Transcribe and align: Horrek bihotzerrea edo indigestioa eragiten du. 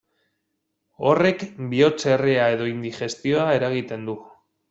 Horrek 1.09 1.43
bihotzerrea 1.73 2.47
edo 2.55 2.71
indigestioa 2.71 3.47
eragiten 3.59 4.09
du. 4.11 4.19